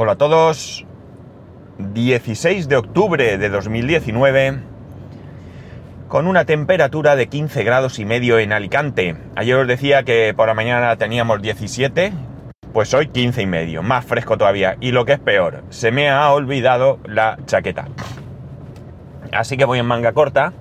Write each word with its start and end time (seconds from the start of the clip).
Hola 0.00 0.12
a 0.12 0.16
todos. 0.16 0.86
16 1.78 2.68
de 2.68 2.76
octubre 2.76 3.36
de 3.36 3.48
2019 3.48 4.60
con 6.06 6.28
una 6.28 6.44
temperatura 6.44 7.16
de 7.16 7.26
15 7.26 7.64
grados 7.64 7.98
y 7.98 8.04
medio 8.04 8.38
en 8.38 8.52
Alicante. 8.52 9.16
Ayer 9.34 9.56
os 9.56 9.66
decía 9.66 10.04
que 10.04 10.34
por 10.36 10.46
la 10.46 10.54
mañana 10.54 10.94
teníamos 10.94 11.42
17, 11.42 12.12
pues 12.72 12.94
hoy 12.94 13.08
15 13.08 13.42
y 13.42 13.46
medio, 13.46 13.82
más 13.82 14.04
fresco 14.04 14.38
todavía. 14.38 14.76
Y 14.80 14.92
lo 14.92 15.04
que 15.04 15.14
es 15.14 15.18
peor, 15.18 15.64
se 15.70 15.90
me 15.90 16.08
ha 16.10 16.30
olvidado 16.30 17.00
la 17.04 17.36
chaqueta. 17.46 17.88
Así 19.32 19.56
que 19.56 19.64
voy 19.64 19.80
en 19.80 19.86
manga 19.86 20.12
corta. 20.12 20.52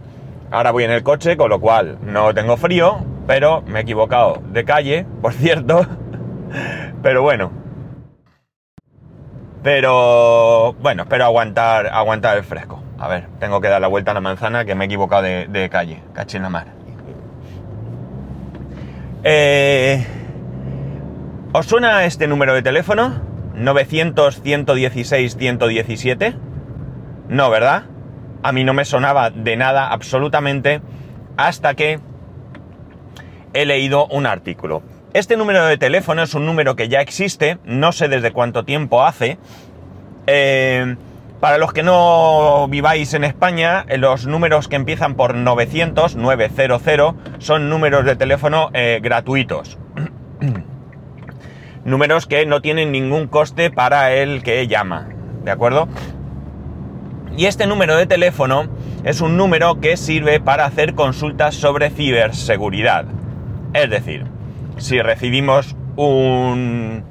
Ahora 0.49 0.71
voy 0.71 0.85
en 0.85 0.89
el 0.89 1.04
coche, 1.04 1.38
con 1.38 1.51
lo 1.51 1.59
cual 1.59 1.99
no 2.01 2.33
tengo 2.33 2.57
frío, 2.57 3.05
pero 3.27 3.61
me 3.67 3.77
he 3.77 3.81
equivocado 3.83 4.41
de 4.51 4.65
calle, 4.65 5.05
por 5.21 5.33
cierto. 5.33 5.85
Pero 7.04 7.21
bueno. 7.21 7.66
Pero 9.64 10.74
bueno, 10.79 11.04
espero 11.04 11.25
aguantar, 11.25 11.88
aguantar 11.88 12.38
el 12.38 12.43
fresco. 12.43 12.82
A 13.00 13.07
ver, 13.07 13.28
tengo 13.39 13.61
que 13.61 13.68
dar 13.68 13.82
la 13.82 13.88
vuelta 13.88 14.11
a 14.11 14.14
la 14.14 14.21
manzana 14.21 14.64
que 14.65 14.75
me 14.75 14.86
he 14.86 14.88
equivocado 14.88 15.24
de, 15.24 15.70
calle. 15.71 16.04
Cachín. 16.14 16.43
Eh, 19.24 20.06
¿Os 21.54 21.65
suena 21.65 22.06
este 22.06 22.28
número 22.28 22.54
de 22.54 22.62
teléfono? 22.62 23.20
900-116-117. 23.56 26.36
No, 27.29 27.50
¿verdad? 27.50 27.86
A 28.43 28.51
mí 28.51 28.64
no 28.64 28.74
me 28.74 28.86
sonaba 28.86 29.32
de 29.32 29.57
nada 29.57 29.92
absolutamente 29.92 30.82
hasta 31.36 31.74
que 31.74 32.00
he 33.53 33.66
leído 33.66 34.06
un 34.08 34.26
artículo. 34.26 34.81
Este 35.17 35.36
número 35.36 35.66
de 35.66 35.80
teléfono 35.80 36.22
es 36.22 36.36
un 36.36 36.45
número 36.45 36.76
que 36.76 36.89
ya 36.89 37.02
existe, 37.02 37.58
no 37.66 37.92
sé 37.92 38.08
desde 38.08 38.31
cuánto 38.31 38.66
tiempo 38.66 39.03
hace. 39.03 39.40
Eh, 40.28 40.95
para 41.40 41.58
los 41.58 41.73
que 41.73 41.81
no 41.81 42.68
viváis 42.70 43.16
en 43.16 43.24
España, 43.24 43.84
eh, 43.88 43.98
los 43.98 44.28
números 44.28 44.68
que 44.68 44.76
empiezan 44.76 45.16
por 45.16 45.34
900, 45.34 46.18
900, 46.18 47.16
son 47.40 47.68
números 47.68 48.06
de 48.06 48.16
teléfono 48.16 48.70
eh, 48.74 49.00
gratuitos. 49.02 49.80
números 51.84 52.28
que 52.28 52.46
no 52.46 52.62
tienen 52.62 52.92
ningún 52.92 53.26
coste 53.26 53.72
para 53.72 54.14
el 54.14 54.44
que 54.44 54.68
llama, 54.68 55.08
¿de 55.44 55.50
acuerdo? 55.50 55.88
Y 57.36 57.48
este 57.48 57.66
número 57.66 57.98
de 57.98 58.06
teléfono 58.06 58.68
es 59.04 59.22
un 59.22 59.36
número 59.36 59.81
que 59.81 59.98
sirve 59.98 60.40
para 60.40 60.66
hacer 60.66 60.94
consultas 60.94 61.56
sobre 61.56 61.90
ciberseguridad. 61.90 63.06
Es 63.74 63.90
decir, 63.90 64.37
si 64.78 65.02
recibimos 65.02 65.75
un 65.95 67.03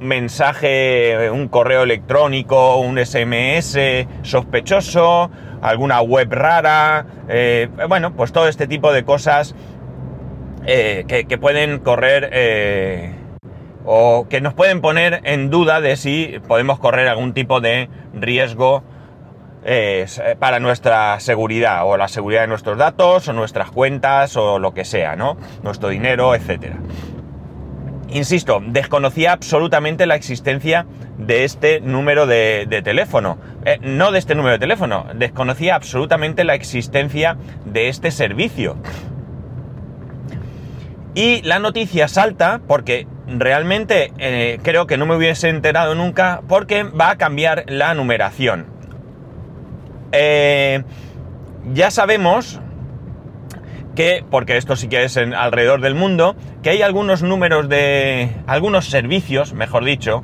mensaje, 0.00 1.30
un 1.30 1.48
correo 1.48 1.82
electrónico, 1.82 2.76
un 2.78 2.98
SMS 2.98 3.78
sospechoso, 4.22 5.30
alguna 5.62 6.00
web 6.00 6.32
rara, 6.32 7.06
eh, 7.28 7.68
bueno, 7.88 8.14
pues 8.14 8.32
todo 8.32 8.48
este 8.48 8.66
tipo 8.66 8.92
de 8.92 9.04
cosas 9.04 9.54
eh, 10.66 11.04
que, 11.06 11.38
pueden 11.38 11.78
correr 11.78 12.28
eh, 12.32 13.14
o 13.84 14.26
que 14.28 14.40
nos 14.40 14.54
pueden 14.54 14.80
poner 14.80 15.20
en 15.24 15.48
duda 15.48 15.80
de 15.80 15.96
si 15.96 16.40
podemos 16.46 16.78
correr 16.78 17.08
algún 17.08 17.32
tipo 17.32 17.60
de 17.60 17.88
riesgo 18.12 18.82
para 20.38 20.60
nuestra 20.60 21.18
seguridad 21.18 21.84
o 21.84 21.96
la 21.96 22.08
seguridad 22.08 22.42
de 22.42 22.46
nuestros 22.46 22.78
datos 22.78 23.26
o 23.26 23.32
nuestras 23.32 23.70
cuentas 23.70 24.36
o 24.36 24.58
lo 24.58 24.72
que 24.72 24.84
sea, 24.84 25.16
¿no? 25.16 25.36
Nuestro 25.62 25.88
dinero, 25.88 26.34
etcétera. 26.34 26.76
Insisto, 28.08 28.62
desconocía 28.64 29.32
absolutamente 29.32 30.06
la 30.06 30.14
existencia 30.14 30.86
de 31.18 31.44
este 31.44 31.80
número 31.80 32.26
de, 32.26 32.66
teléfono. 32.84 33.38
Eh, 33.64 33.78
no 33.82 34.12
de 34.12 34.18
este 34.18 34.34
número 34.34 34.52
de 34.52 34.58
teléfono, 34.58 35.06
desconocía 35.14 35.74
absolutamente 35.74 36.44
la 36.44 36.54
existencia 36.54 37.36
de 37.64 37.88
este 37.88 38.10
servicio. 38.10 38.76
Y 41.14 41.42
la 41.42 41.58
noticia 41.58 42.08
salta 42.08 42.60
porque 42.66 43.08
realmente 43.26 44.12
eh, 44.18 44.60
creo 44.62 44.86
que 44.86 44.98
no 44.98 45.06
me 45.06 45.16
hubiese 45.16 45.48
enterado 45.48 45.94
nunca 45.94 46.42
porque 46.46 46.84
va 46.84 47.10
a 47.10 47.16
cambiar 47.16 47.64
la 47.66 47.94
numeración. 47.94 48.75
Eh, 50.12 50.82
ya 51.72 51.90
sabemos 51.90 52.60
que, 53.94 54.24
porque 54.30 54.56
esto 54.56 54.76
sí 54.76 54.88
que 54.88 55.04
es 55.04 55.16
en, 55.16 55.34
alrededor 55.34 55.80
del 55.80 55.94
mundo, 55.94 56.36
que 56.62 56.70
hay 56.70 56.82
algunos 56.82 57.22
números 57.22 57.68
de. 57.68 58.30
algunos 58.46 58.86
servicios, 58.86 59.52
mejor 59.54 59.84
dicho, 59.84 60.22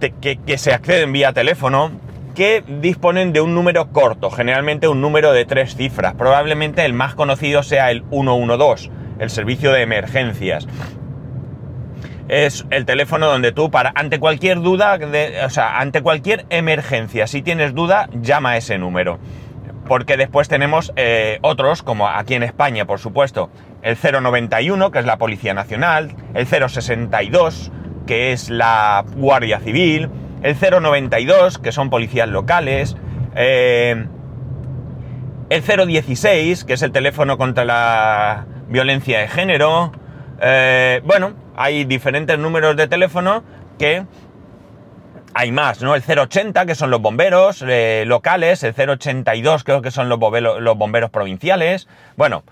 que, 0.00 0.36
que, 0.36 0.58
se 0.58 0.72
acceden 0.74 1.12
vía 1.12 1.32
teléfono, 1.32 1.92
que 2.34 2.64
disponen 2.66 3.32
de 3.32 3.40
un 3.40 3.54
número 3.54 3.90
corto, 3.92 4.30
generalmente 4.30 4.88
un 4.88 5.00
número 5.00 5.32
de 5.32 5.44
tres 5.44 5.76
cifras. 5.76 6.14
Probablemente 6.14 6.84
el 6.84 6.92
más 6.92 7.14
conocido 7.14 7.62
sea 7.62 7.90
el 7.90 8.02
112, 8.10 8.90
el 9.20 9.30
servicio 9.30 9.72
de 9.72 9.82
emergencias 9.82 10.66
es 12.32 12.64
el 12.70 12.86
teléfono 12.86 13.26
donde 13.26 13.52
tú 13.52 13.70
para 13.70 13.92
ante 13.94 14.18
cualquier 14.18 14.62
duda, 14.62 14.98
o 15.44 15.50
sea, 15.50 15.78
ante 15.80 16.00
cualquier 16.00 16.46
emergencia, 16.48 17.26
si 17.26 17.42
tienes 17.42 17.74
duda, 17.74 18.08
llama 18.22 18.52
a 18.52 18.56
ese 18.56 18.78
número. 18.78 19.18
Porque 19.86 20.16
después 20.16 20.48
tenemos 20.48 20.94
eh, 20.96 21.38
otros, 21.42 21.82
como 21.82 22.08
aquí 22.08 22.32
en 22.32 22.42
España, 22.42 22.86
por 22.86 23.00
supuesto, 23.00 23.50
el 23.82 23.98
091, 24.00 24.90
que 24.90 25.00
es 25.00 25.04
la 25.04 25.18
Policía 25.18 25.52
Nacional, 25.52 26.16
el 26.32 26.46
062, 26.46 27.70
que 28.06 28.32
es 28.32 28.48
la 28.48 29.04
Guardia 29.14 29.60
Civil, 29.60 30.08
el 30.42 30.56
092, 30.58 31.58
que 31.58 31.70
son 31.70 31.90
policías 31.90 32.30
locales, 32.30 32.96
eh, 33.36 34.06
el 35.50 35.62
016, 35.62 36.64
que 36.64 36.72
es 36.72 36.82
el 36.82 36.92
teléfono 36.92 37.36
contra 37.36 37.66
la 37.66 38.46
violencia 38.68 39.18
de 39.18 39.28
género, 39.28 39.92
eh, 40.40 41.02
bueno, 41.04 41.41
hay 41.56 41.84
diferentes 41.84 42.38
números 42.38 42.76
de 42.76 42.88
teléfono 42.88 43.42
que 43.78 44.04
hay 45.34 45.52
más, 45.52 45.82
¿no? 45.82 45.94
El 45.94 46.02
080, 46.02 46.66
que 46.66 46.74
son 46.74 46.90
los 46.90 47.00
bomberos 47.00 47.64
eh, 47.66 48.04
locales, 48.06 48.62
el 48.62 48.74
082 48.76 49.64
creo 49.64 49.82
que 49.82 49.90
son 49.90 50.08
los 50.08 50.18
bomberos, 50.18 50.60
los 50.60 50.76
bomberos 50.76 51.10
provinciales. 51.10 51.88
Bueno, 52.16 52.44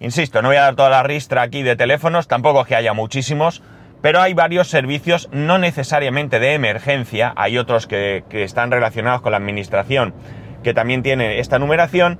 insisto, 0.00 0.40
no 0.42 0.48
voy 0.48 0.56
a 0.56 0.62
dar 0.62 0.76
toda 0.76 0.90
la 0.90 1.02
ristra 1.02 1.42
aquí 1.42 1.62
de 1.62 1.76
teléfonos, 1.76 2.28
tampoco 2.28 2.62
es 2.62 2.68
que 2.68 2.76
haya 2.76 2.92
muchísimos, 2.92 3.62
pero 4.02 4.20
hay 4.20 4.34
varios 4.34 4.68
servicios 4.68 5.28
no 5.32 5.58
necesariamente 5.58 6.38
de 6.38 6.54
emergencia, 6.54 7.32
hay 7.36 7.58
otros 7.58 7.86
que, 7.86 8.24
que 8.28 8.44
están 8.44 8.70
relacionados 8.70 9.20
con 9.20 9.32
la 9.32 9.38
administración 9.38 10.14
que 10.62 10.74
también 10.74 11.02
tienen 11.02 11.30
esta 11.32 11.58
numeración 11.58 12.18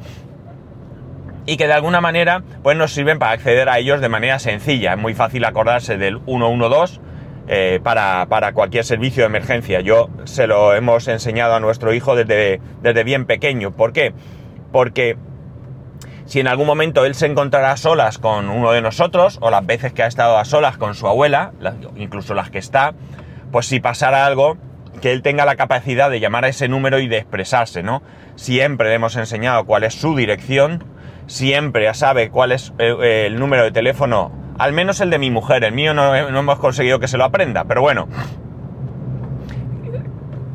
y 1.49 1.57
que 1.57 1.67
de 1.67 1.73
alguna 1.73 2.03
manera 2.03 2.43
pues 2.63 2.77
nos 2.77 2.93
sirven 2.93 3.19
para 3.19 3.33
acceder 3.33 3.71
a 3.71 3.79
ellos 3.79 4.03
de 4.03 4.11
manera 4.11 4.39
sencilla. 4.39 4.93
Es 4.93 4.99
muy 4.99 5.15
fácil 5.15 5.47
acordarse 5.47 5.97
del 5.97 6.21
112 6.27 7.01
eh, 7.49 7.81
para, 7.83 8.53
cualquier 8.53 8.85
servicio 8.85 9.23
de 9.23 9.29
emergencia. 9.29 9.81
Yo 9.81 10.11
se 10.25 10.47
lo 10.47 10.75
hemos 10.75 11.09
enseñado 11.09 11.55
a 11.55 11.61
nuestro 11.61 11.95
hijo 11.95 12.15
desde, 12.17 12.61
desde 12.83 13.03
bien 13.03 13.25
pequeño. 13.25 13.71
¿Por 13.71 13.95
qué? 13.95 14.13
Porque 14.73 15.17
si 16.27 16.39
en 16.39 16.49
algún 16.49 16.67
momento 16.67 17.07
él 17.07 17.15
se 17.15 17.25
encontrará 17.25 17.73
a 17.73 17.77
solas 17.79 18.19
con 18.19 18.51
uno 18.51 18.73
de 18.73 18.83
nosotros, 18.83 19.39
o 19.41 19.51
las 19.51 19.65
veces 19.65 19.95
que 19.95 20.03
ha 20.03 20.07
estado 20.07 20.37
a 20.37 20.45
solas 20.45 20.77
con 20.77 20.95
su 20.95 21.09
abuela, 21.09 21.53
incluso 21.97 22.35
las 22.35 22.51
que 22.51 22.59
está, 22.59 22.93
pues 23.51 23.65
si 23.65 23.81
pasara 23.81 24.27
algo, 24.27 24.59
que 25.01 25.13
él 25.13 25.23
tenga 25.23 25.47
la 25.47 25.57
capacidad 25.57 26.11
de 26.11 26.21
llamar 26.21 26.45
a 26.45 26.49
ese 26.49 26.69
número 26.69 26.99
y 26.99 27.09
de 27.09 27.17
expresarse, 27.17 27.83
¿no? 27.83 28.03
Siempre 28.37 28.89
le 28.89 28.97
hemos 28.97 29.17
enseñado 29.17 29.65
cuál 29.65 29.85
es 29.85 29.95
su 29.95 30.15
dirección, 30.15 30.98
siempre 31.29 31.85
ya 31.85 31.95
sabe 31.95 32.31
cuál 32.31 32.53
es 32.53 32.73
eh, 32.79 32.97
eh, 33.01 33.25
el 33.27 33.39
número 33.39 33.63
de 33.63 33.71
teléfono, 33.71 34.33
al 34.59 34.73
menos 34.73 35.01
el 35.01 35.11
de 35.11 35.19
mi 35.19 35.31
mujer, 35.31 35.63
el 35.63 35.73
mío 35.73 35.95
no, 35.95 36.17
hemos 36.17 36.59
conseguido 36.59 36.99
que 36.99 37.07
se 37.07 37.17
lo 37.17 37.25
aprenda, 37.25 37.65
pero 37.65 37.83
bueno. 37.83 38.09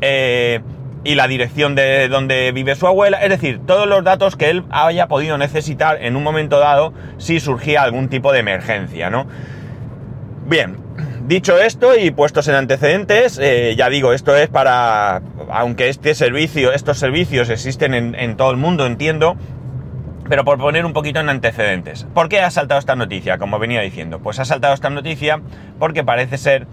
Eh, 0.02 0.60
y 1.04 1.14
la 1.14 1.28
dirección 1.28 1.74
de 1.74 2.08
donde 2.08 2.52
vive 2.52 2.74
su 2.74 2.86
abuela, 2.86 3.22
es 3.22 3.30
decir, 3.30 3.60
todos 3.66 3.86
los 3.86 4.04
datos 4.04 4.36
que 4.36 4.50
él 4.50 4.64
haya 4.70 5.06
podido 5.06 5.38
necesitar 5.38 6.02
en 6.02 6.16
un 6.16 6.22
momento 6.22 6.58
dado 6.58 6.92
si 7.18 7.40
surgía 7.40 7.82
algún 7.82 8.08
tipo 8.08 8.32
de 8.32 8.40
emergencia, 8.40 9.10
¿no? 9.10 9.26
Bien, 10.46 10.78
dicho 11.26 11.58
esto 11.58 11.96
y 11.96 12.10
puestos 12.10 12.48
en 12.48 12.54
antecedentes, 12.54 13.40
ya 13.76 13.88
digo, 13.90 14.12
esto 14.12 14.34
es 14.34 14.48
para, 14.48 15.22
aunque 15.50 15.88
este 15.88 16.14
servicio, 16.14 16.72
estos 16.72 16.98
servicios 16.98 17.48
existen 17.50 17.94
en, 17.94 18.14
en 18.14 18.36
todo 18.36 18.50
el 18.50 18.56
mundo, 18.56 18.86
entiendo, 18.86 19.36
pero 20.28 20.44
por 20.44 20.58
poner 20.58 20.86
un 20.86 20.92
poquito 20.92 21.20
en 21.20 21.28
antecedentes. 21.28 22.06
¿Por 22.14 22.28
qué 22.28 22.40
ha 22.40 22.50
saltado 22.50 22.78
esta 22.78 22.96
noticia? 22.96 23.38
Como 23.38 23.58
venía 23.58 23.80
diciendo. 23.80 24.20
Pues 24.20 24.38
ha 24.38 24.44
saltado 24.44 24.74
esta 24.74 24.90
noticia 24.90 25.40
porque 25.78 26.04
parece 26.04 26.38
ser 26.38 26.66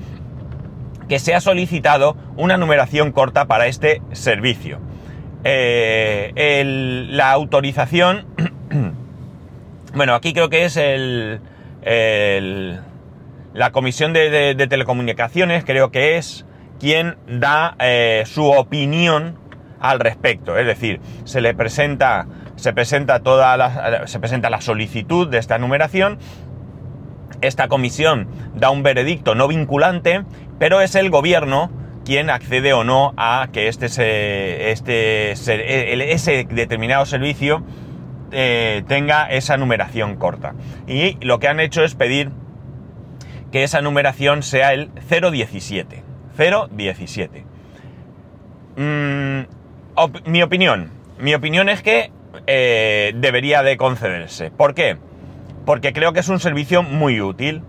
que 1.10 1.20
se 1.20 1.36
ha 1.36 1.42
solicitado 1.42 2.16
una 2.38 2.58
numeración 2.58 3.12
corta 3.12 3.46
para 3.46 3.68
este 3.68 4.02
servicio. 4.14 4.80
Eh, 5.44 6.64
la 7.10 7.32
autorización... 7.32 8.26
bueno, 9.94 10.16
aquí 10.16 10.34
creo 10.34 10.50
que 10.50 10.66
es 10.66 10.78
el... 10.78 11.42
la 13.54 13.72
Comisión 13.72 14.14
de, 14.14 14.56
Telecomunicaciones, 14.70 15.66
creo 15.66 15.92
que 15.92 16.18
es 16.18 16.46
quien 16.80 17.18
da 17.28 17.76
eh, 17.80 18.24
su 18.26 18.50
opinión 18.50 19.38
al 19.82 20.00
respecto. 20.00 20.58
Es 20.58 20.66
decir, 20.66 21.02
se 21.26 21.42
le 21.42 21.54
presenta, 21.54 22.28
se 22.62 22.74
presenta 22.74 23.22
toda 23.22 23.58
la, 23.58 24.06
se 24.06 24.20
presenta 24.20 24.52
la 24.52 24.62
solicitud 24.62 25.28
de 25.28 25.40
esta 25.40 25.58
numeración. 25.58 26.20
Esta 27.42 27.68
comisión 27.68 28.28
da 28.54 28.70
un 28.70 28.84
veredicto 28.84 29.34
no 29.34 29.48
vinculante, 29.48 30.24
pero 30.60 30.80
es 30.80 30.94
el 30.94 31.10
gobierno 31.10 31.72
quien 32.06 32.30
accede 32.30 32.74
o 32.74 32.84
no 32.84 33.16
a 33.18 33.48
que 33.52 33.68
este, 33.68 33.90
se, 33.90 34.70
este 34.70 35.32
ese 35.32 36.44
determinado 36.44 37.08
servicio 37.08 37.64
eh, 38.32 38.84
tenga 38.88 39.26
esa 39.26 39.58
numeración 39.58 40.18
corta. 40.18 40.54
Y 40.88 41.18
lo 41.26 41.40
que 41.40 41.48
han 41.48 41.60
hecho 41.60 41.84
es 41.84 41.96
pedir 41.96 42.30
que 43.52 43.64
esa 43.64 43.82
numeración 43.82 44.44
sea 44.44 44.74
el 44.74 44.92
017. 45.10 46.04
017. 46.38 47.44
Mm, 48.78 50.30
mi 50.30 50.44
opinión. 50.44 50.92
Mi 51.18 51.34
opinión 51.34 51.68
es 51.68 51.82
que 51.82 52.12
eh, 52.48 53.14
debería 53.16 53.64
de 53.64 53.78
concederse. 53.78 54.52
¿Por 54.52 54.74
qué? 54.74 54.98
Porque 55.66 55.94
creo 55.94 56.14
que 56.14 56.20
es 56.20 56.30
un 56.30 56.40
servicio 56.40 56.84
muy 56.84 57.22
útil. 57.22 57.62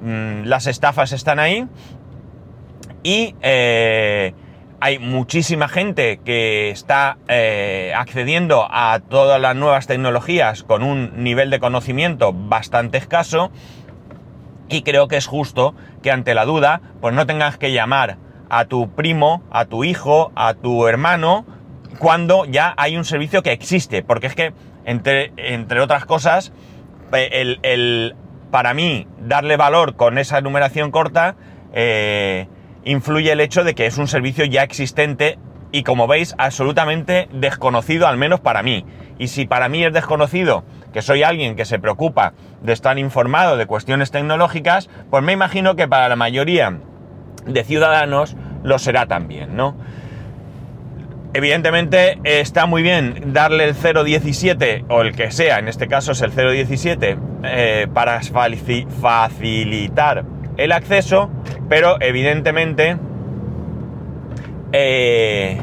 Mm, 0.00 0.44
las 0.44 0.66
estafas 0.66 1.12
están 1.12 1.38
ahí 1.38 1.66
y 3.02 3.34
eh, 3.42 4.34
hay 4.80 4.98
muchísima 4.98 5.68
gente 5.68 6.20
que 6.24 6.70
está 6.70 7.16
eh, 7.28 7.92
accediendo 7.96 8.66
a 8.70 9.00
todas 9.00 9.40
las 9.40 9.56
nuevas 9.56 9.86
tecnologías 9.86 10.62
con 10.62 10.82
un 10.82 11.22
nivel 11.22 11.50
de 11.50 11.60
conocimiento 11.60 12.32
bastante 12.34 12.98
escaso 12.98 13.50
y 14.68 14.82
creo 14.82 15.08
que 15.08 15.16
es 15.16 15.26
justo 15.26 15.74
que 16.02 16.10
ante 16.10 16.34
la 16.34 16.44
duda 16.44 16.80
pues 17.00 17.14
no 17.14 17.26
tengas 17.26 17.56
que 17.56 17.72
llamar 17.72 18.18
a 18.50 18.66
tu 18.66 18.90
primo, 18.90 19.42
a 19.50 19.64
tu 19.64 19.84
hijo, 19.84 20.32
a 20.34 20.54
tu 20.54 20.86
hermano 20.86 21.46
cuando 21.98 22.44
ya 22.44 22.74
hay 22.76 22.96
un 22.96 23.04
servicio 23.04 23.42
que 23.42 23.52
existe 23.52 24.02
porque 24.02 24.26
es 24.26 24.34
que 24.34 24.52
entre, 24.84 25.80
otras 25.80 26.04
cosas 26.04 26.52
para 28.50 28.74
mí 28.74 29.06
darle 29.20 29.56
valor 29.56 29.96
con 29.96 30.18
esa 30.18 30.40
numeración 30.40 30.90
corta 30.90 31.36
eh, 31.72 32.48
influye 32.84 33.32
el 33.32 33.40
hecho 33.40 33.64
de 33.64 33.74
que 33.74 33.86
es 33.86 33.98
un 33.98 34.08
servicio 34.08 34.44
ya 34.44 34.62
existente 34.62 35.38
y 35.72 35.82
como 35.82 36.06
veis 36.06 36.36
absolutamente 36.38 37.28
desconocido 37.32 38.06
al 38.06 38.16
menos 38.16 38.38
para 38.38 38.62
mí. 38.62 38.84
Y 39.18 39.26
si 39.26 39.44
para 39.44 39.68
mí 39.68 39.84
es 39.84 39.92
desconocido 39.92 40.62
que 40.92 41.02
soy 41.02 41.24
alguien 41.24 41.56
que 41.56 41.64
se 41.64 41.80
preocupa 41.80 42.32
de 42.62 42.72
estar 42.72 42.96
informado 42.96 43.56
de 43.56 43.66
cuestiones 43.66 44.12
tecnológicas, 44.12 44.88
pues 45.10 45.24
me 45.24 45.32
imagino 45.32 45.74
que 45.74 45.88
para 45.88 46.08
la 46.08 46.14
mayoría 46.14 46.78
de 47.44 47.64
ciudadanos 47.64 48.36
lo 48.62 48.78
será 48.78 49.06
también, 49.06 49.56
¿no? 49.56 49.76
Evidentemente 51.36 52.20
está 52.22 52.66
muy 52.66 52.82
bien 52.82 53.32
darle 53.32 53.64
el 53.64 53.74
017 53.74 54.84
o 54.88 55.02
el 55.02 55.16
que 55.16 55.32
sea, 55.32 55.58
en 55.58 55.66
este 55.66 55.88
caso 55.88 56.12
es 56.12 56.22
el 56.22 56.30
017, 56.30 57.18
eh, 57.42 57.88
para 57.92 58.20
facilitar 58.22 60.24
el 60.56 60.70
acceso, 60.70 61.30
pero 61.68 62.00
evidentemente 62.00 62.98
eh, 64.70 65.60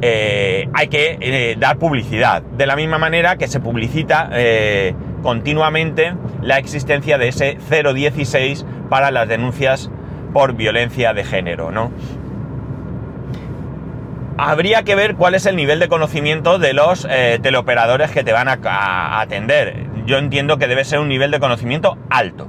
eh, 0.00 0.68
hay 0.72 0.88
que 0.88 1.54
dar 1.60 1.76
publicidad. 1.76 2.40
De 2.40 2.64
la 2.64 2.74
misma 2.74 2.96
manera 2.96 3.36
que 3.36 3.48
se 3.48 3.60
publicita 3.60 4.30
continuamente 5.22 6.14
la 6.40 6.56
existencia 6.56 7.18
de 7.18 7.28
ese 7.28 7.58
016 7.68 8.64
para 8.88 9.10
las 9.10 9.28
denuncias 9.28 9.90
por 10.32 10.54
violencia 10.54 11.12
de 11.12 11.24
género, 11.24 11.70
¿no? 11.70 11.92
Habría 14.38 14.84
que 14.84 14.94
ver 14.94 15.16
cuál 15.16 15.34
es 15.34 15.46
el 15.46 15.56
nivel 15.56 15.80
de 15.80 15.88
conocimiento 15.88 16.58
de 16.58 16.72
los 16.72 17.06
teleoperadores 17.42 18.12
que 18.12 18.24
te 18.24 18.32
van 18.32 18.48
a 18.48 19.20
atender. 19.20 19.74
Yo 20.06 20.16
entiendo 20.18 20.58
que 20.58 20.68
debe 20.68 20.84
ser 20.84 21.00
un 21.00 21.08
nivel 21.08 21.30
de 21.30 21.40
conocimiento 21.40 21.98
alto. 22.08 22.48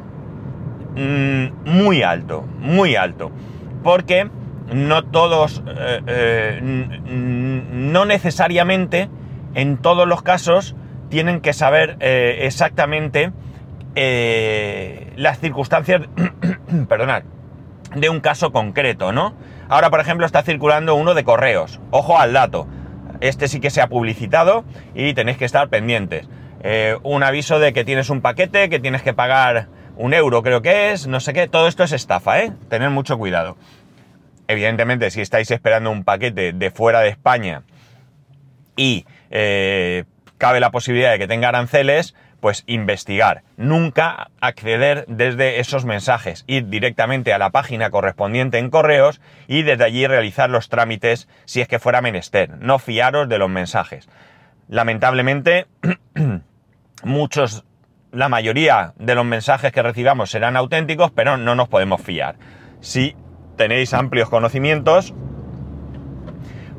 Mm, 0.95 1.47
muy 1.65 2.03
alto, 2.03 2.45
muy 2.59 2.95
alto. 2.95 3.31
Porque 3.83 4.30
no 4.74 5.03
todos, 5.06 5.63
eh, 5.68 6.01
eh, 6.07 6.59
no 6.62 8.06
necesariamente 8.06 9.09
en 9.56 9.77
todos 9.77 10.07
los 10.07 10.21
casos 10.21 10.75
tienen 11.09 11.41
que 11.41 11.53
saber 11.53 11.97
eh, 12.00 12.39
exactamente 12.41 13.31
las 15.15 15.39
circunstancias, 15.39 16.03
perdonad, 16.88 17.24
de 17.95 18.09
un 18.09 18.21
caso 18.21 18.51
concreto, 18.53 19.12
¿no? 19.12 19.33
Ahora, 19.69 19.89
por 19.89 20.00
ejemplo, 20.01 20.25
está 20.25 20.42
circulando 20.42 20.95
uno 20.95 21.13
de 21.13 21.24
correos. 21.24 21.80
Ojo 21.92 22.19
al 22.19 22.33
dato. 22.33 22.68
Este 23.21 23.48
sí 23.48 23.60
que 23.60 23.69
se 23.69 23.81
ha 23.81 23.88
publicitado 23.88 24.66
y 24.94 25.13
tenéis 25.13 25.38
que 25.38 25.45
estar 25.45 25.69
pendientes. 25.69 26.27
un 27.04 27.24
aviso 27.24 27.60
de 27.60 27.71
que 27.71 27.86
tienes 27.86 28.10
un 28.10 28.21
paquete, 28.21 28.69
que 28.69 28.80
tienes 28.80 29.01
que 29.01 29.13
pagar 29.13 29.68
un 30.00 30.13
euro 30.13 30.42
creo 30.44 30.62
que 30.62 30.92
es, 30.92 31.07
no 31.07 31.19
sé 31.19 31.33
qué, 31.33 31.50
todo 31.50 31.68
esto 31.68 31.83
es 31.83 31.92
estafa, 31.92 32.39
¿eh? 32.39 32.54
Tener 32.69 32.89
mucho 32.89 33.18
cuidado. 33.18 33.57
Evidentemente, 34.48 35.12
si 35.12 35.19
estáis 35.19 35.51
esperando 35.51 35.92
un 35.92 36.06
paquete 36.06 36.54
de 36.54 36.72
fuera 36.72 37.01
de 37.01 37.10
España 37.10 37.63
y 38.77 39.06
eh, 39.30 40.06
cabe 40.38 40.62
la 40.62 40.72
posibilidad 40.72 41.12
de 41.12 41.19
que 41.19 41.27
tenga 41.27 41.50
aranceles, 41.50 42.15
pues 42.39 42.63
investigar. 42.68 43.44
Nunca 43.57 44.30
acceder 44.41 45.06
desde 45.07 45.59
esos 45.59 45.86
mensajes. 45.86 46.44
Ir 46.47 46.68
directamente 46.68 47.33
a 47.33 47.38
la 47.38 47.50
página 47.50 47.89
correspondiente 47.89 48.57
en 48.57 48.69
correos 48.69 49.21
y 49.47 49.63
desde 49.63 49.83
allí 49.83 50.07
realizar 50.07 50.50
los 50.50 50.69
trámites 50.69 51.27
si 51.45 51.62
es 51.62 51.68
que 51.68 51.80
fuera 51.80 52.01
menester. 52.01 52.57
No 52.59 52.80
fiaros 52.80 53.30
de 53.30 53.38
los 53.38 53.50
mensajes. 53.50 54.09
Lamentablemente, 54.68 55.68
muchos 57.03 57.65
la 58.12 58.30
mayoría 58.30 58.94
de 58.97 59.15
los 59.15 59.25
mensajes 59.25 59.71
que 59.71 59.83
recibamos 59.83 60.31
serán 60.31 60.57
auténticos, 60.57 61.12
pero 61.12 61.38
no 61.38 61.56
nos 61.56 61.68
podemos 61.68 62.01
fiar. 62.01 62.36
Si 62.81 63.15
tenéis 63.56 63.94
amplios 63.94 64.30
conocimientos, 64.30 65.13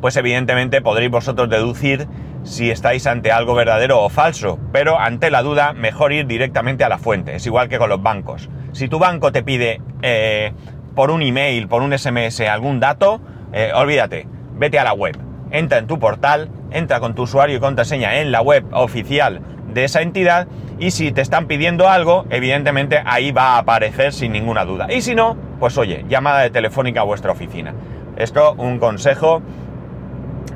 pues 0.00 0.16
evidentemente 0.16 0.80
podréis 0.80 1.10
vosotros 1.10 1.48
deducir 1.48 2.08
si 2.42 2.70
estáis 2.70 3.06
ante 3.06 3.32
algo 3.32 3.54
verdadero 3.54 4.02
o 4.02 4.08
falso, 4.08 4.58
pero 4.72 4.98
ante 4.98 5.30
la 5.30 5.42
duda 5.42 5.72
mejor 5.72 6.12
ir 6.12 6.26
directamente 6.26 6.84
a 6.84 6.88
la 6.88 6.98
fuente, 6.98 7.36
es 7.36 7.46
igual 7.46 7.68
que 7.68 7.78
con 7.78 7.88
los 7.88 8.02
bancos. 8.02 8.48
Si 8.72 8.88
tu 8.88 8.98
banco 8.98 9.32
te 9.32 9.42
pide 9.42 9.80
eh, 10.02 10.52
por 10.94 11.10
un 11.10 11.22
email, 11.22 11.68
por 11.68 11.82
un 11.82 11.96
SMS 11.96 12.40
algún 12.40 12.80
dato, 12.80 13.20
eh, 13.52 13.72
olvídate, 13.74 14.26
vete 14.54 14.78
a 14.78 14.84
la 14.84 14.92
web, 14.92 15.18
entra 15.50 15.78
en 15.78 15.86
tu 15.86 15.98
portal, 15.98 16.50
entra 16.70 17.00
con 17.00 17.14
tu 17.14 17.22
usuario 17.22 17.56
y 17.56 17.60
contraseña 17.60 18.20
en 18.20 18.32
la 18.32 18.40
web 18.40 18.64
oficial 18.72 19.40
de 19.72 19.84
esa 19.84 20.02
entidad 20.02 20.48
y 20.78 20.92
si 20.92 21.12
te 21.12 21.20
están 21.20 21.46
pidiendo 21.46 21.88
algo, 21.88 22.24
evidentemente 22.30 23.02
ahí 23.04 23.32
va 23.32 23.54
a 23.54 23.58
aparecer 23.58 24.12
sin 24.12 24.32
ninguna 24.32 24.64
duda. 24.64 24.92
Y 24.92 25.02
si 25.02 25.14
no, 25.14 25.36
pues 25.58 25.76
oye, 25.78 26.04
llamada 26.08 26.40
de 26.40 26.50
telefónica 26.50 27.00
a 27.00 27.04
vuestra 27.04 27.32
oficina. 27.32 27.74
Esto 28.16 28.54
un 28.54 28.78
consejo 28.78 29.42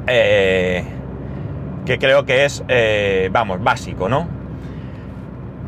eh, 0.06 0.84
que 1.84 1.98
creo 1.98 2.24
que 2.24 2.44
es, 2.44 2.64
eh, 2.68 3.28
vamos, 3.32 3.62
básico, 3.62 4.08
¿no? 4.08 4.28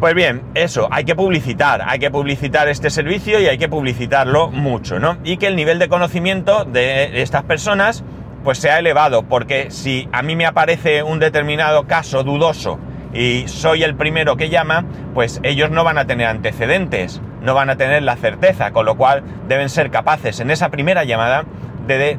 Pues 0.01 0.15
bien, 0.15 0.43
eso, 0.55 0.89
hay 0.91 1.05
que 1.05 1.15
publicitar, 1.15 1.83
hay 1.87 1.99
que 1.99 2.11
publicitar 2.11 2.69
este 2.69 2.91
servicio 2.91 3.41
y 3.41 3.47
hay 3.47 3.57
que 3.57 3.69
publicitarlo 3.69 4.51
mucho, 4.51 4.99
¿no? 4.99 5.17
Y 5.25 5.39
que 5.39 5.47
el 5.47 5.57
nivel 5.57 5.79
de 5.79 5.89
conocimiento 5.89 6.65
de 6.65 7.23
estas 7.23 7.45
personas 7.45 8.05
pues 8.45 8.59
sea 8.59 8.79
elevado, 8.79 9.25
porque 9.25 9.73
si 9.73 10.09
a 10.13 10.23
mí 10.23 10.37
me 10.37 10.47
aparece 10.47 11.03
un 11.03 11.19
determinado 11.19 11.89
caso 11.89 12.23
dudoso 12.23 12.79
y 13.13 13.49
soy 13.49 13.83
el 13.83 13.97
primero 13.97 14.37
que 14.37 14.51
llama, 14.51 14.85
pues 15.15 15.41
ellos 15.43 15.71
no 15.71 15.83
van 15.83 15.99
a 15.99 16.07
tener 16.07 16.29
antecedentes, 16.29 17.21
no 17.43 17.55
van 17.55 17.71
a 17.71 17.77
tener 17.77 18.05
la 18.05 18.15
certeza, 18.15 18.71
con 18.71 18.87
lo 18.87 18.97
cual 18.97 19.25
deben 19.49 19.69
ser 19.69 19.91
capaces 19.91 20.39
en 20.39 20.53
esa 20.53 20.69
primera 20.69 21.03
llamada 21.03 21.45
de, 21.89 22.19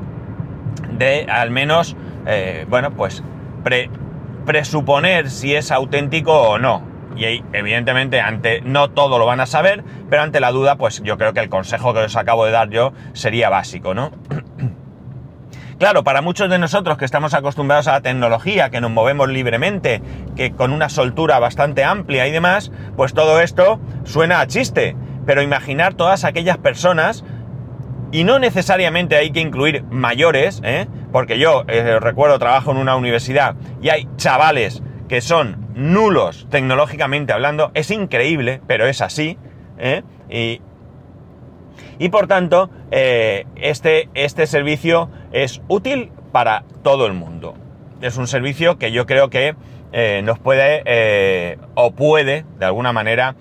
de, 0.98 1.28
al 1.30 1.50
menos, 1.50 1.96
eh, 2.26 2.66
bueno, 2.68 2.92
pues 2.92 3.24
presuponer 4.46 5.30
si 5.30 5.56
es 5.56 5.72
auténtico 5.72 6.34
o 6.34 6.58
no. 6.58 6.82
Y 7.18 7.44
evidentemente 7.54 8.22
ante 8.22 8.62
no 8.62 8.92
todo 8.92 9.18
lo 9.18 9.26
van 9.26 9.40
a 9.40 9.46
saber, 9.46 9.84
pero 10.10 10.22
ante 10.22 10.40
la 10.40 10.52
duda, 10.52 10.76
pues 10.76 11.02
yo 11.04 11.18
creo 11.18 11.34
que 11.34 11.40
el 11.40 11.50
consejo 11.50 11.94
que 11.94 12.02
os 12.02 12.16
acabo 12.16 12.46
de 12.46 12.52
dar 12.52 12.70
yo 12.70 12.94
sería 13.14 13.50
básico, 13.50 13.94
¿no? 13.94 14.12
Claro, 15.80 16.04
para 16.04 16.24
muchos 16.24 16.50
de 16.50 16.58
nosotros 16.58 16.98
que 16.98 17.06
estamos 17.06 17.36
acostumbrados 17.36 17.88
a 17.88 17.92
la 17.92 18.02
tecnología, 18.02 18.72
que 18.72 18.82
nos 18.82 18.90
movemos 18.90 19.30
libremente, 19.30 20.02
que 20.36 20.52
con 20.52 20.74
una 20.74 20.90
soltura 20.90 21.38
bastante 21.38 21.84
amplia 21.84 22.28
y 22.28 22.32
demás, 22.32 22.72
pues 22.96 23.14
todo 23.14 23.42
esto 23.42 23.80
suena 24.04 24.40
a 24.40 24.48
chiste. 24.48 24.96
Pero 25.28 25.44
imaginar 25.44 25.94
todas 25.94 26.24
aquellas 26.24 26.58
personas, 26.58 27.24
y 28.12 28.24
no 28.24 28.40
necesariamente 28.40 29.16
hay 29.16 29.32
que 29.32 29.42
incluir 29.42 29.84
mayores, 29.84 30.62
¿eh? 30.64 30.88
porque 31.12 31.40
yo 31.40 31.64
eh, 31.68 32.00
recuerdo 32.00 32.40
trabajo 32.40 32.72
en 32.72 32.78
una 32.78 32.96
universidad 32.96 33.56
y 33.82 33.90
hay 33.90 34.08
chavales 34.18 34.82
que 35.08 35.22
son 35.22 35.68
nulos 35.74 36.48
tecnológicamente 36.50 37.34
hablando, 37.34 37.72
es 37.74 37.92
increíble, 37.92 38.62
pero 38.68 38.88
es 38.88 39.02
así, 39.02 39.38
¿eh? 39.78 40.04
y, 40.30 40.62
Y 42.00 42.10
por 42.10 42.28
tanto, 42.28 42.70
eh, 42.92 43.46
este, 43.56 44.10
este 44.14 44.48
servicio 44.48 45.10
es 45.32 45.62
útil 45.68 46.12
para 46.32 46.64
todo 46.84 47.06
el 47.06 47.14
mundo. 47.14 47.56
Es 48.02 48.18
un 48.18 48.28
servicio 48.28 48.78
que 48.78 48.92
yo 48.92 49.06
creo 49.06 49.30
que 49.30 49.56
eh, 49.94 50.22
nos 50.24 50.40
puede 50.40 51.58
o 51.76 51.92
puede, 51.92 52.46
de 52.60 52.66
alguna 52.66 52.92
manera, 52.92 53.36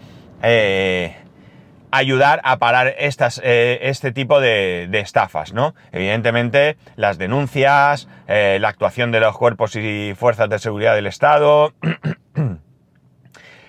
ayudar 1.90 2.40
a 2.45 2.59
parar 2.59 2.95
estas, 2.99 3.40
este 3.43 4.12
tipo 4.12 4.40
de, 4.40 4.88
estafas, 4.93 5.52
¿no? 5.52 5.75
Evidentemente, 5.93 6.76
las 6.97 7.19
denuncias, 7.19 8.09
la 8.26 8.69
actuación 8.69 9.12
de 9.12 9.21
los 9.21 9.37
cuerpos 9.37 9.76
y 9.76 10.14
fuerzas 10.16 10.49
de 10.49 10.59
seguridad 10.59 10.95
del 10.95 11.07
Estado, 11.07 11.73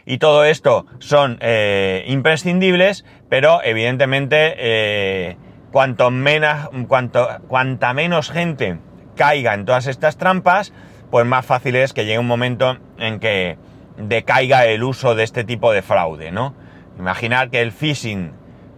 y 0.07 0.19
todo 0.19 0.45
esto 0.45 0.85
son 0.99 1.37
eh, 1.41 2.05
imprescindibles, 2.07 3.03
pero 3.27 3.61
evidentemente 3.61 4.55
eh, 4.57 5.37
cuanto 5.73 6.09
menos, 6.11 6.69
cuanto, 6.87 7.27
cuanta 7.49 7.93
menos 7.93 8.31
gente 8.31 8.79
caiga 9.17 9.53
en 9.53 9.65
todas 9.65 9.85
estas 9.85 10.17
trampas, 10.17 10.71
pues 11.11 11.25
más 11.25 11.45
fácil 11.45 11.75
es 11.75 11.91
que 11.91 12.05
llegue 12.05 12.19
un 12.19 12.27
momento 12.27 12.77
en 12.97 13.19
que 13.19 13.57
decaiga 13.97 14.65
el 14.65 14.81
uso 14.83 15.13
de 15.13 15.23
este 15.23 15.43
tipo 15.43 15.73
de 15.73 15.81
fraude, 15.81 16.31
¿no? 16.31 16.55
Imaginar 16.99 17.49
que 17.49 17.61
el 17.61 17.71
phishing, 17.71 18.31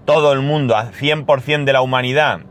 todo 0.06 0.34
el 0.34 0.42
mundo, 0.42 0.76
al 0.76 0.92
100% 0.92 1.64
de 1.64 1.74
la 1.74 1.82
humanidad, 1.82 2.42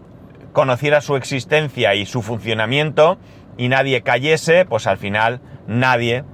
conociera 0.53 1.01
su 1.01 1.17
existencia 1.17 1.95
y 1.95 2.07
su 2.07 2.23
funcionamiento 2.23 3.19
y 3.57 3.69
nadie 3.69 4.03
cayese, 4.03 4.65
pues 4.65 4.87
al 4.87 4.99
final 4.99 5.41
nadie 5.67 6.25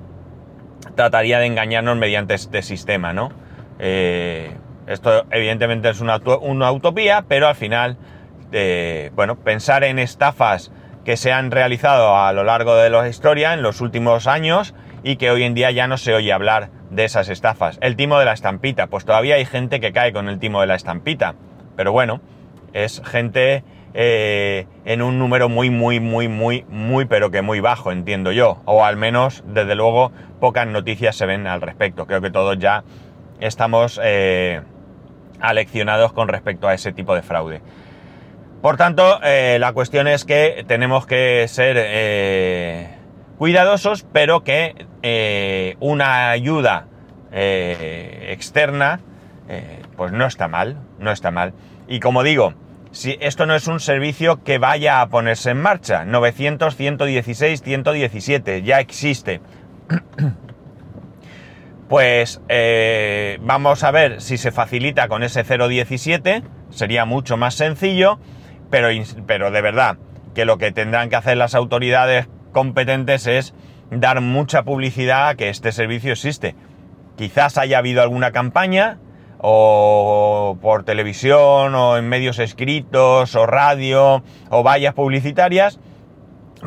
trataría 0.94 1.38
de 1.38 1.46
engañarnos 1.46 1.96
mediante 1.96 2.34
este 2.34 2.62
sistema, 2.62 3.12
¿no? 3.12 3.32
Eh, 3.78 4.56
esto 4.86 5.24
evidentemente 5.30 5.88
es 5.88 6.00
una, 6.00 6.20
utopía, 6.70 7.24
pero 7.26 7.48
al 7.48 7.54
final, 7.54 7.96
eh, 8.52 9.10
bueno, 9.14 9.36
pensar 9.36 9.82
en 9.84 9.98
estafas 9.98 10.70
que 11.04 11.16
se 11.16 11.32
han 11.32 11.50
realizado 11.50 12.16
a 12.16 12.32
lo 12.32 12.44
largo 12.44 12.76
de 12.76 12.90
la 12.90 13.08
historia 13.08 13.54
en 13.54 13.62
los 13.62 13.80
últimos 13.80 14.26
años 14.26 14.74
y 15.02 15.16
que 15.16 15.30
hoy 15.30 15.42
en 15.42 15.54
día 15.54 15.70
ya 15.70 15.86
no 15.86 15.98
se 15.98 16.14
oye 16.14 16.32
hablar 16.32 16.70
de 16.94 17.04
esas 17.04 17.28
estafas. 17.28 17.78
El 17.80 17.96
timo 17.96 18.18
de 18.18 18.24
la 18.24 18.32
estampita, 18.32 18.86
pues 18.86 19.04
todavía 19.04 19.34
hay 19.36 19.44
gente 19.44 19.80
que 19.80 19.92
cae 19.92 20.12
con 20.12 20.28
el 20.28 20.38
timo 20.38 20.60
de 20.60 20.66
la 20.66 20.74
estampita, 20.74 21.34
pero 21.76 21.92
bueno, 21.92 22.20
es 22.72 23.02
gente 23.04 23.64
eh, 23.94 24.66
en 24.84 25.02
un 25.02 25.18
número 25.18 25.48
muy, 25.48 25.70
muy, 25.70 26.00
muy, 26.00 26.28
muy, 26.28 26.64
muy, 26.68 27.04
pero 27.06 27.30
que 27.30 27.42
muy 27.42 27.60
bajo, 27.60 27.92
entiendo 27.92 28.32
yo. 28.32 28.62
O 28.64 28.84
al 28.84 28.96
menos, 28.96 29.44
desde 29.46 29.74
luego, 29.74 30.12
pocas 30.40 30.66
noticias 30.66 31.16
se 31.16 31.26
ven 31.26 31.46
al 31.46 31.60
respecto. 31.60 32.06
Creo 32.06 32.20
que 32.20 32.30
todos 32.30 32.58
ya 32.58 32.84
estamos 33.40 34.00
eh, 34.02 34.62
aleccionados 35.40 36.12
con 36.12 36.28
respecto 36.28 36.68
a 36.68 36.74
ese 36.74 36.92
tipo 36.92 37.14
de 37.14 37.22
fraude. 37.22 37.60
Por 38.62 38.76
tanto, 38.76 39.20
eh, 39.22 39.58
la 39.60 39.72
cuestión 39.72 40.08
es 40.08 40.24
que 40.24 40.64
tenemos 40.66 41.06
que 41.06 41.46
ser 41.48 41.76
cuidadosos, 43.38 44.06
pero 44.12 44.44
que 44.44 45.76
una 45.80 46.30
ayuda 46.30 46.86
externa, 47.32 49.00
pues 49.96 50.12
no 50.12 50.26
está 50.26 50.48
mal, 50.48 50.78
no 50.98 51.10
está 51.10 51.30
mal. 51.30 51.52
Y 51.88 52.00
como 52.00 52.22
digo, 52.22 52.54
si 52.94 53.18
esto 53.20 53.44
no 53.44 53.56
es 53.56 53.66
un 53.66 53.80
servicio 53.80 54.44
que 54.44 54.58
vaya 54.58 55.00
a 55.00 55.08
ponerse 55.08 55.50
en 55.50 55.60
marcha. 55.60 56.04
900, 56.04 56.76
116, 56.76 57.60
117, 57.60 58.62
ya 58.62 58.80
existe. 58.80 59.40
Pues 61.86 62.40
eh, 62.48 63.38
vamos 63.42 63.84
a 63.84 63.90
ver 63.90 64.22
si 64.22 64.38
se 64.38 64.50
facilita 64.50 65.06
con 65.06 65.22
ese 65.22 65.44
017, 65.44 66.42
sería 66.70 67.04
mucho 67.04 67.36
más 67.36 67.54
sencillo, 67.54 68.18
pero, 68.70 68.88
pero 69.26 69.50
de 69.50 69.60
verdad 69.60 69.98
que 70.34 70.46
lo 70.46 70.56
que 70.56 70.72
tendrán 70.72 71.10
que 71.10 71.16
hacer 71.16 71.36
las 71.36 71.54
autoridades 71.54 72.26
competentes 72.54 73.26
es 73.26 73.52
dar 73.90 74.22
mucha 74.22 74.62
publicidad 74.62 75.28
a 75.28 75.34
que 75.34 75.50
este 75.50 75.72
servicio 75.72 76.12
existe. 76.12 76.56
Quizás 77.16 77.58
haya 77.58 77.76
habido 77.76 78.00
alguna 78.00 78.32
campaña, 78.32 78.98
o 79.46 80.56
por 80.62 80.84
televisión 80.84 81.74
o 81.74 81.98
en 81.98 82.08
medios 82.08 82.38
escritos 82.38 83.36
o 83.36 83.44
radio 83.44 84.22
o 84.48 84.62
vallas 84.62 84.94
publicitarias, 84.94 85.78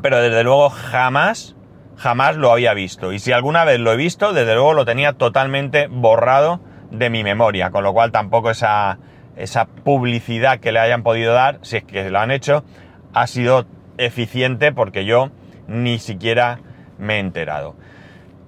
pero 0.04 0.22
desde 0.22 0.44
luego 0.44 0.70
jamás, 0.70 1.56
jamás 1.96 2.36
lo 2.36 2.52
había 2.52 2.76
visto. 2.76 3.14
Y 3.14 3.18
si 3.18 3.32
alguna 3.32 3.66
vez 3.66 3.80
lo 3.80 3.92
he 3.92 3.96
visto, 3.96 4.32
desde 4.32 4.54
luego 4.54 4.74
lo 4.74 4.86
tenía 4.86 5.14
totalmente 5.14 5.88
borrado 5.88 6.60
de 6.92 7.10
mi 7.10 7.24
memoria, 7.24 7.72
con 7.72 7.84
lo 7.84 7.94
cual 7.94 8.12
tampoco 8.12 8.52
esa, 8.52 9.00
esa 9.36 9.66
publicidad 9.66 10.60
que 10.60 10.72
le 10.72 10.78
hayan 10.78 11.02
podido 11.02 11.34
dar, 11.34 11.58
si 11.64 11.78
es 11.78 11.84
que 11.84 12.12
lo 12.12 12.20
han 12.20 12.30
hecho, 12.30 12.64
ha 13.12 13.26
sido 13.26 13.66
eficiente 13.98 14.72
porque 14.72 15.04
yo 15.04 15.32
ni 15.68 16.00
siquiera 16.00 16.60
me 16.98 17.16
he 17.16 17.20
enterado. 17.20 17.76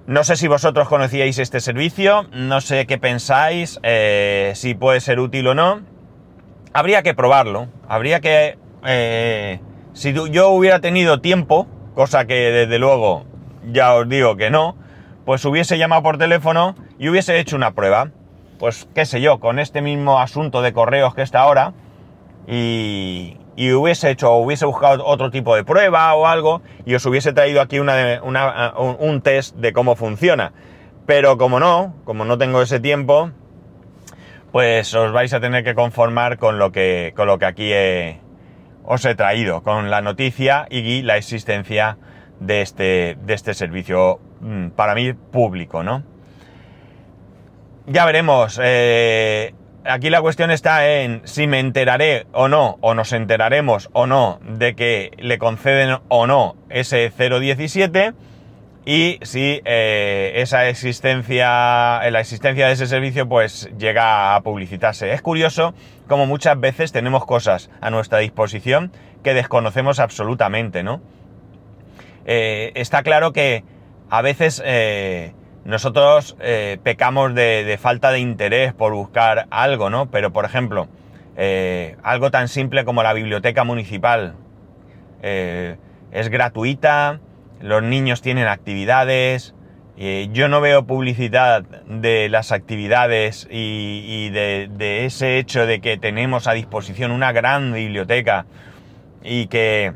No 0.07 0.23
sé 0.23 0.35
si 0.35 0.47
vosotros 0.47 0.88
conocíais 0.88 1.38
este 1.38 1.59
servicio, 1.59 2.27
no 2.31 2.61
sé 2.61 2.88
qué 2.88 2.97
pensáis, 2.97 3.79
eh, 3.83 4.53
si 4.55 4.73
puede 4.73 5.01
ser 5.01 5.19
útil 5.19 5.47
o 5.47 5.55
no. 5.55 5.81
Habría 6.73 7.03
que 7.03 7.13
probarlo, 7.13 7.67
habría 7.88 8.19
que... 8.19 8.57
Eh, 8.85 9.59
si 9.93 10.13
yo 10.13 10.49
hubiera 10.49 10.79
tenido 10.79 11.21
tiempo, 11.21 11.67
cosa 11.93 12.25
que 12.25 12.33
desde 12.33 12.79
luego 12.79 13.25
ya 13.71 13.93
os 13.93 14.07
digo 14.07 14.35
que 14.35 14.49
no, 14.49 14.75
pues 15.25 15.43
hubiese 15.45 15.77
llamado 15.77 16.01
por 16.01 16.17
teléfono 16.17 16.75
y 16.97 17.09
hubiese 17.09 17.39
hecho 17.39 17.55
una 17.55 17.75
prueba. 17.75 18.09
Pues 18.57 18.88
qué 18.95 19.05
sé 19.05 19.21
yo, 19.21 19.39
con 19.39 19.59
este 19.59 19.81
mismo 19.81 20.19
asunto 20.19 20.61
de 20.61 20.73
correos 20.73 21.13
que 21.13 21.21
está 21.21 21.41
ahora 21.41 21.73
y, 22.47 23.38
y 23.60 23.74
hubiese 23.74 24.10
hecho, 24.10 24.36
hubiese 24.36 24.66
buscado 24.66 25.06
otro 25.06 25.32
tipo 25.32 25.54
de 25.54 25.66
prueba 25.66 26.16
o 26.16 26.25
algo 26.25 26.62
y 26.86 26.96
os 26.96 27.06
hubiese 27.06 27.34
traído 27.34 27.60
aquí 27.60 27.78
una, 27.78 28.24
un 28.24 29.22
test 29.22 29.54
de 29.58 29.74
cómo 29.74 29.98
funciona. 29.98 30.54
Pero 31.06 31.38
como 31.38 31.60
no, 31.60 31.94
como 32.06 32.24
no 32.24 32.38
tengo 32.38 32.62
ese 32.62 32.80
tiempo, 32.80 33.32
pues 34.54 34.94
os 34.94 35.12
vais 35.12 35.34
a 35.34 35.42
tener 35.42 35.66
que 35.66 35.75
conformar 35.75 36.38
con 36.38 36.58
lo 36.58 36.72
que, 36.72 37.12
con 37.18 37.28
lo 37.28 37.38
que 37.38 37.46
aquí 37.48 37.74
os 38.86 39.04
he 39.04 39.16
traído, 39.16 39.62
con 39.62 39.89
la 39.89 40.00
noticia 40.00 40.66
y 40.70 41.01
la 41.01 41.18
existencia 41.18 41.98
de 42.39 42.62
este, 42.62 43.18
de 43.25 43.34
este 43.34 43.54
servicio 43.54 44.22
mm, 44.39 44.70
para 44.70 44.96
mí 44.96 45.12
público, 45.12 45.84
¿no? 45.84 46.04
Ya 47.88 48.06
veremos. 48.06 48.58
Eh, 48.63 49.54
aquí 49.86 50.09
la 50.09 50.21
cuestión 50.21 50.51
está 50.51 50.88
en 50.88 51.21
si 51.25 51.48
me 51.48 51.59
enteraré 51.59 52.27
o 52.31 52.48
no, 52.48 52.77
o 52.81 52.93
nos 52.93 53.13
enteraremos 53.13 53.89
o 53.93 54.07
no 54.07 54.39
de 54.43 54.75
que 54.75 55.12
le 55.17 55.38
conceden 55.38 56.00
o 56.07 56.27
no 56.27 56.55
ese 56.69 57.12
017 57.17 58.13
y 58.86 59.19
si 59.21 59.62
eh, 59.65 60.33
esa 60.36 60.67
existencia, 60.67 62.09
la 62.09 62.19
existencia 62.19 62.67
de 62.67 62.74
ese 62.74 62.88
servicio 62.88 63.27
pues 63.27 63.69
llega 63.77 64.36
a 64.36 64.41
publicitarse. 64.41 65.13
Es 65.13 65.21
curioso 65.21 65.74
como 66.07 66.25
muchas 66.25 66.59
veces 66.59 66.91
tenemos 66.91 67.25
cosas 67.25 67.69
a 67.81 67.89
nuestra 67.89 68.19
disposición 68.19 68.91
que 69.24 69.33
desconocemos 69.33 70.00
absolutamente, 70.00 70.81
¿no? 70.81 71.01
Eh, 72.25 72.71
está 72.75 73.03
claro 73.03 73.33
que 73.33 73.63
a 74.09 74.21
veces 74.21 74.62
eh, 74.65 75.33
nosotros 75.66 76.36
eh, 76.39 76.78
pecamos 76.84 77.36
de, 77.36 77.78
falta 77.80 78.12
de 78.12 78.20
interés 78.20 78.74
por 78.74 78.94
buscar 78.94 79.48
algo, 79.51 79.89
¿no? 79.89 80.10
Pero, 80.10 80.32
por 80.32 80.46
ejemplo, 80.46 80.88
eh, 81.36 81.96
algo 82.04 82.32
tan 82.32 82.48
simple 82.48 82.86
como 82.86 83.04
la 83.04 83.13
biblioteca 83.13 83.63
municipal 83.63 84.36
eh, 85.22 85.78
es 86.12 86.30
gratuita, 86.30 87.20
los 87.62 87.84
niños 87.84 88.22
tienen 88.22 88.48
actividades, 88.48 89.54
yo 90.32 90.48
no 90.48 90.62
veo 90.62 90.86
publicidad 90.86 91.63
de 91.63 92.30
las 92.30 92.54
actividades 92.54 93.46
y, 93.51 94.30
de, 94.30 94.70
de, 94.72 95.04
ese 95.04 95.39
hecho 95.39 95.66
de 95.66 95.82
que 95.82 95.98
tenemos 95.98 96.48
a 96.48 96.54
disposición 96.54 97.12
una 97.12 97.34
gran 97.34 97.74
biblioteca 97.74 98.46
y 99.22 99.48
que 99.48 99.92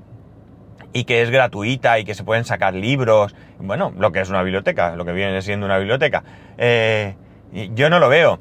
y 0.93 1.05
que 1.05 1.23
es 1.23 1.31
gratuita 1.31 1.99
y 1.99 2.05
que 2.05 2.13
se 2.13 2.23
pueden 2.23 2.45
sacar 2.45 2.75
libros, 2.75 3.35
bueno, 3.59 3.91
lo 3.97 4.11
que 4.11 4.21
es 4.21 4.29
una 4.29 4.43
biblioteca, 4.43 4.95
lo 4.95 5.05
que 5.05 5.11
viene 5.11 5.41
siendo 5.41 5.65
una 5.65 5.79
biblioteca. 5.79 6.23
Eh, 6.57 7.15
yo 7.73 7.89
no 7.89 7.99
lo 7.99 8.09
veo. 8.09 8.39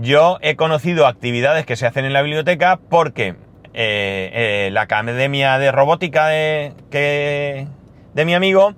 Yo 0.00 0.38
he 0.42 0.56
conocido 0.56 1.06
actividades 1.06 1.64
que 1.64 1.76
se 1.76 1.86
hacen 1.86 2.04
en 2.04 2.12
la 2.12 2.22
biblioteca 2.22 2.80
porque 2.90 3.36
eh, 3.72 4.30
eh, 4.32 4.70
la 4.72 4.82
academia 4.82 5.58
de 5.58 5.70
robótica 5.70 6.26
de, 6.26 6.72
que, 6.90 7.68
de 8.14 8.24
mi 8.24 8.34
amigo, 8.34 8.74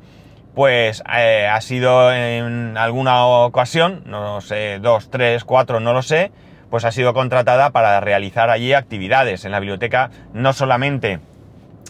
pues 0.55 1.03
ha 1.07 1.61
sido 1.63 2.13
en 2.13 2.77
alguna 2.77 3.25
ocasión, 3.25 4.03
no 4.05 4.43
sé, 4.43 4.81
dos, 4.81 5.09
tres, 5.11 5.45
cuatro, 5.45 5.81
no 5.81 5.95
lo 5.95 6.03
sé, 6.03 6.31
pues 6.69 6.85
ha 6.85 6.93
sido 6.93 7.15
contratada 7.15 7.71
para 7.71 8.01
realizar 8.01 8.51
allí 8.51 8.75
actividades 8.75 9.47
en 9.47 9.53
la 9.53 9.61
biblioteca, 9.61 10.11
no 10.35 10.53
solamente 10.53 11.21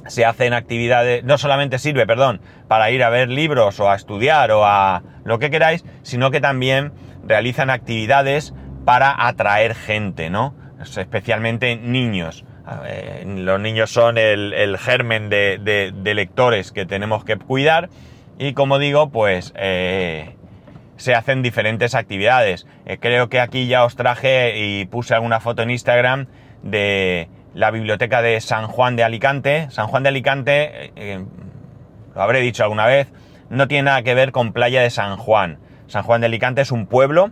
se 0.09 0.25
hacen 0.25 0.53
actividades, 0.53 1.25
no 1.25 1.39
solamente 1.39 1.79
sirve, 1.79 2.07
perdón, 2.07 2.41
para 2.67 2.91
ir 2.91 3.03
a 3.05 3.11
ver 3.11 3.29
libros 3.29 3.79
o 3.81 3.91
a 3.91 3.95
estudiar 3.95 4.51
o 4.51 4.65
a 4.67 5.03
lo 5.25 5.39
que 5.39 5.51
queráis, 5.51 5.85
sino 6.03 6.31
que 6.31 6.41
también 6.41 6.93
realizan 7.25 7.71
actividades 7.71 8.55
para 8.85 9.27
atraer 9.27 9.75
gente, 9.75 10.31
¿no? 10.31 10.55
especialmente 10.81 11.77
niños. 11.77 12.45
Los 13.25 13.61
niños 13.61 13.91
son 13.91 14.19
el, 14.19 14.77
germen 14.79 15.31
de, 15.31 15.93
lectores 16.03 16.73
que 16.73 16.87
tenemos 16.87 17.25
que 17.25 17.37
cuidar 17.37 17.89
y 18.39 18.53
como 18.53 18.79
digo, 18.79 19.11
pues 19.11 19.53
eh, 19.57 20.37
se 20.97 21.15
hacen 21.15 21.43
diferentes 21.43 21.95
actividades. 21.95 22.67
Eh, 22.87 22.99
creo 22.99 23.29
que 23.29 23.41
aquí 23.41 23.67
ya 23.67 23.85
os 23.85 23.97
traje 23.97 24.59
y 24.59 24.85
puse 24.85 25.15
alguna 25.15 25.41
foto 25.41 25.63
en 25.63 25.71
Instagram 25.71 26.27
de 26.63 27.29
la 27.55 27.71
biblioteca 27.71 28.23
de 28.23 28.41
San 28.41 28.67
Juan 28.67 28.97
de 28.97 29.05
Alicante. 29.05 29.69
San 29.71 29.87
Juan 29.87 30.03
de 30.03 30.09
Alicante, 30.11 30.93
lo 32.15 32.23
habré 32.23 32.41
dicho 32.41 32.63
alguna 32.63 32.87
vez, 32.87 33.13
no 33.51 33.69
tiene 33.69 33.85
nada 33.85 34.03
que 34.03 34.15
ver 34.15 34.33
con 34.33 34.53
Playa 34.53 34.83
de 34.83 34.91
San 34.91 35.17
Juan. 35.17 35.59
San 35.87 36.03
Juan 36.03 36.21
de 36.21 36.27
Alicante 36.27 36.61
es 36.61 36.71
un 36.71 36.87
pueblo, 36.87 37.31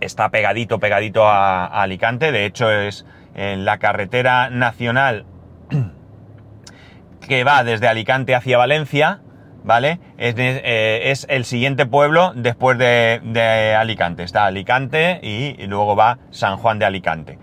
está 0.00 0.28
pegadito, 0.28 0.78
pegadito 0.78 1.26
a 1.26 1.66
Alicante, 1.66 2.32
de 2.32 2.44
hecho 2.44 2.70
es 2.70 3.06
la 3.38 3.78
carretera 3.78 4.50
nacional 4.50 5.24
que 7.28 7.44
va 7.44 7.62
desde 7.62 7.86
Alicante 7.86 8.34
hacia 8.34 8.58
Valencia, 8.58 9.20
¿vale? 9.62 10.00
Es, 10.16 10.34
eh, 10.38 11.14
el 11.28 11.44
siguiente 11.44 11.86
pueblo 11.86 12.32
después 12.34 12.78
de, 12.78 13.76
Alicante. 13.78 14.22
Está 14.22 14.46
Alicante 14.46 15.20
y, 15.22 15.66
luego 15.66 15.94
va 15.94 16.18
San 16.30 16.56
Juan 16.56 16.78
de 16.78 16.86
Alicante. 16.86 17.38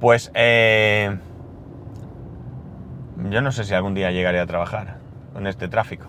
Pues 0.00 0.30
eh, 0.34 1.16
yo 3.30 3.40
no 3.40 3.52
sé 3.52 3.64
si 3.64 3.74
algún 3.74 3.94
día 3.94 4.10
llegaré 4.10 4.40
a 4.40 4.46
trabajar 4.46 4.98
con 5.32 5.46
este 5.46 5.68
tráfico. 5.68 6.06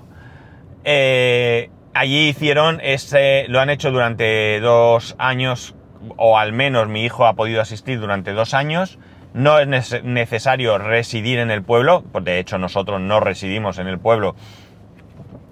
Eh, 0.84 1.70
allí 1.94 2.30
hicieron 2.30 2.80
ese, 2.82 3.46
lo 3.48 3.60
han 3.60 3.70
hecho 3.70 3.92
durante 3.92 4.60
dos 4.60 5.16
años, 5.18 5.76
o 6.18 6.38
al 6.38 6.54
menos 6.54 6.88
mi 6.88 7.04
hijo 7.04 7.26
ha 7.26 7.34
podido 7.34 7.62
asistir 7.62 8.00
durante 8.00 8.34
dos 8.34 8.54
años. 8.54 9.00
No 9.34 9.60
es 9.60 9.68
necesario 10.04 10.78
residir 10.78 11.40
en 11.40 11.52
el 11.52 11.62
pueblo, 11.62 12.04
de 12.22 12.40
hecho 12.40 12.58
nosotros 12.58 13.00
no 13.02 13.20
residimos 13.20 13.78
en 13.78 13.88
el 13.88 14.00
pueblo, 14.00 14.36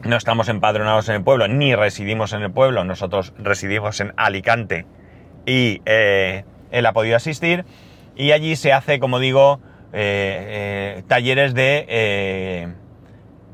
no 0.02 0.16
estamos 0.16 0.50
empadronados 0.50 1.08
en 1.10 1.16
el 1.16 1.24
pueblo, 1.24 1.48
ni 1.48 1.76
residimos 1.76 2.34
en 2.34 2.42
el 2.42 2.52
pueblo, 2.52 2.84
nosotros 2.84 3.34
residimos 3.38 4.00
en 4.00 4.14
Alicante 4.18 4.88
y 5.46 5.82
eh, 5.86 6.46
él 6.72 6.86
ha 6.86 6.94
podido 6.94 7.16
asistir 7.16 7.66
y 8.16 8.32
allí 8.32 8.56
se 8.56 8.74
hace, 8.74 9.00
como 9.00 9.20
digo, 9.20 9.60
eh, 9.94 10.98
eh, 10.98 11.04
talleres 11.08 11.54
de 11.54 12.74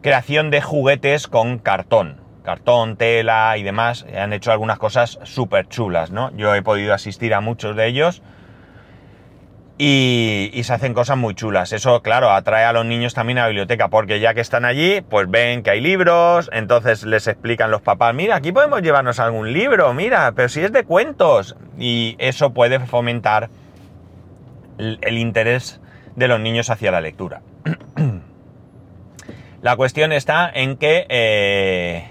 creación 0.02 0.50
de 0.50 0.62
juguetes 0.62 1.28
con 1.28 1.60
cartón, 1.60 2.18
cartón, 2.44 2.98
tela 2.98 3.56
y 3.58 3.64
demás, 3.64 4.06
han 4.16 4.34
hecho 4.34 4.52
algunas 4.52 4.80
cosas 4.80 5.20
súper 5.24 5.68
chulas, 5.68 6.12
¿no? 6.12 6.36
Yo 6.36 6.56
he 6.56 6.62
podido 6.62 6.94
asistir 6.94 7.34
a 7.34 7.42
muchos 7.42 7.76
de 7.76 7.88
ellos 7.88 8.22
y, 9.84 10.62
se 10.64 10.74
hacen 10.74 10.94
cosas 10.94 11.18
muy 11.18 11.34
chulas. 11.34 11.74
Eso, 11.74 12.04
claro, 12.04 12.30
atrae 12.30 12.66
a 12.66 12.74
los 12.74 12.86
niños 12.86 13.16
también 13.16 13.40
a 13.40 13.42
la 13.42 13.48
biblioteca, 13.48 13.88
porque 13.88 14.20
ya 14.20 14.36
que 14.36 14.42
están 14.42 14.64
allí, 14.64 15.02
pues 15.02 15.28
ven 15.28 15.64
que 15.64 15.72
hay 15.72 15.82
libros, 15.82 16.52
entonces 16.54 17.04
les 17.04 17.26
explican 17.28 17.72
los 17.72 17.82
papás, 17.82 18.14
mira, 18.14 18.36
aquí 18.36 18.52
podemos 18.52 18.84
llevarnos 18.84 19.20
algún 19.20 19.54
libro, 19.54 19.92
mira, 19.96 20.34
pero 20.36 20.50
si 20.50 20.62
es 20.62 20.72
de 20.72 20.84
cuentos. 20.84 21.56
Y 21.80 22.16
eso 22.20 22.54
puede 22.54 22.80
fomentar 22.80 23.50
el, 24.82 25.18
interés 25.18 25.80
de 26.16 26.28
los 26.28 26.40
niños 26.40 26.70
hacia 26.70 26.92
la 26.92 27.02
lectura. 27.02 27.42
la 29.62 29.76
cuestión 29.76 30.12
está 30.12 30.50
en 30.54 30.78
que 30.78 31.06
eh, 31.10 32.10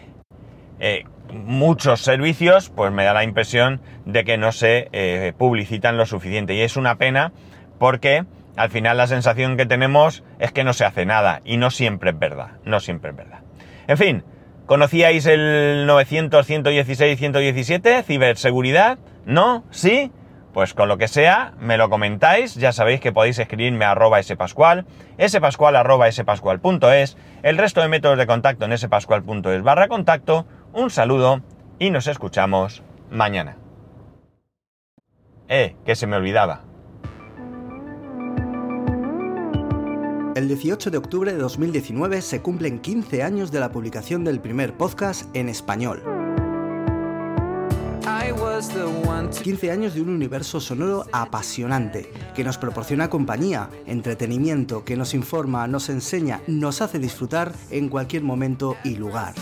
eh, 0.78 1.04
muchos 1.32 2.00
servicios, 2.00 2.70
pues 2.70 2.92
me 2.92 3.04
da 3.04 3.12
la 3.12 3.24
impresión 3.24 3.80
de 4.04 4.24
que 4.24 4.38
no 4.38 4.52
se 4.52 4.88
eh, 4.92 5.32
publicitan 5.36 5.96
lo 5.96 6.06
suficiente. 6.06 6.54
Y 6.54 6.60
es 6.60 6.76
una 6.76 6.96
pena 6.96 7.32
porque 7.78 8.24
al 8.56 8.70
final 8.70 8.96
la 8.96 9.06
sensación 9.06 9.56
que 9.56 9.66
tenemos 9.66 10.22
es 10.38 10.52
que 10.52 10.64
no 10.64 10.72
se 10.72 10.84
hace 10.84 11.06
nada 11.06 11.40
y 11.44 11.56
no 11.56 11.70
siempre 11.70 12.10
es 12.10 12.18
verdad, 12.18 12.52
no 12.64 12.80
siempre 12.80 13.10
es 13.10 13.16
verdad. 13.16 13.40
En 13.86 13.96
fin, 13.96 14.24
¿conocíais 14.66 15.26
el 15.26 15.86
900, 15.86 16.46
116, 16.46 17.18
117, 17.18 18.02
ciberseguridad? 18.02 18.98
¿No? 19.24 19.64
¿Sí? 19.70 20.10
Pues 20.52 20.74
con 20.74 20.88
lo 20.88 20.98
que 20.98 21.06
sea, 21.06 21.54
me 21.60 21.76
lo 21.76 21.88
comentáis, 21.88 22.54
ya 22.56 22.72
sabéis 22.72 23.00
que 23.00 23.12
podéis 23.12 23.38
escribirme 23.38 23.84
a 23.84 23.92
arroba 23.92 24.20
spascual, 24.22 24.84
spascual 25.28 25.76
arroba 25.76 26.08
el 26.08 27.58
resto 27.58 27.80
de 27.80 27.88
métodos 27.88 28.18
de 28.18 28.26
contacto 28.26 28.64
en 28.64 28.76
spascual.es 28.76 29.62
barra 29.62 29.88
contacto, 29.88 30.46
un 30.72 30.90
saludo 30.90 31.42
y 31.78 31.90
nos 31.90 32.08
escuchamos 32.08 32.82
mañana. 33.10 33.56
Eh, 35.48 35.76
que 35.84 35.94
se 35.94 36.06
me 36.06 36.16
olvidaba. 36.16 36.62
El 40.36 40.46
18 40.46 40.90
de 40.90 40.98
octubre 40.98 41.32
de 41.32 41.38
2019 41.38 42.22
se 42.22 42.40
cumplen 42.40 42.78
15 42.78 43.22
años 43.22 43.50
de 43.50 43.60
la 43.60 43.72
publicación 43.72 44.24
del 44.24 44.40
primer 44.40 44.74
podcast 44.74 45.24
en 45.34 45.48
español. 45.48 46.29
15 49.42 49.70
años 49.70 49.94
de 49.94 50.02
un 50.02 50.10
universo 50.10 50.60
sonoro 50.60 51.04
apasionante, 51.12 52.10
que 52.34 52.44
nos 52.44 52.58
proporciona 52.58 53.10
compañía, 53.10 53.68
entretenimiento, 53.86 54.84
que 54.84 54.96
nos 54.96 55.14
informa, 55.14 55.66
nos 55.66 55.88
enseña, 55.88 56.42
nos 56.46 56.82
hace 56.82 56.98
disfrutar 56.98 57.52
en 57.70 57.88
cualquier 57.88 58.22
momento 58.22 58.76
y 58.84 58.96
lugar. 58.96 59.34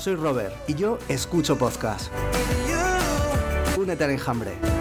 Soy 0.00 0.16
Robert 0.16 0.54
y 0.68 0.74
yo 0.74 0.98
escucho 1.08 1.56
podcast. 1.56 2.12
Únete 3.76 4.04
al 4.04 4.10
enjambre. 4.10 4.73